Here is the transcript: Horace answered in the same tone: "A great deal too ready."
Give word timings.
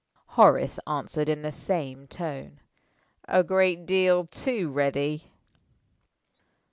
Horace 0.29 0.79
answered 0.87 1.29
in 1.29 1.43
the 1.43 1.51
same 1.51 2.07
tone: 2.07 2.59
"A 3.27 3.43
great 3.43 3.85
deal 3.85 4.25
too 4.25 4.71
ready." 4.71 5.31